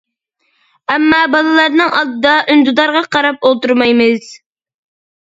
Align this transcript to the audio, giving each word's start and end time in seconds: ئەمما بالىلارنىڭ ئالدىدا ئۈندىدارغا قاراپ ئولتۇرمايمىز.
ئەمما 0.93 1.19
بالىلارنىڭ 1.35 1.95
ئالدىدا 1.99 2.33
ئۈندىدارغا 2.57 3.07
قاراپ 3.19 3.41
ئولتۇرمايمىز. 3.51 4.37